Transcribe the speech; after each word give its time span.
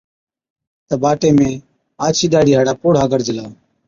تہ 0.87 0.95
باٽي 1.01 1.29
۾ 1.39 1.49
آڇِي 2.05 2.27
ڏاڙهِي 2.31 2.53
هاڙا 2.55 2.73
پوڙها 2.81 3.05
گِڙجلا، 3.11 3.45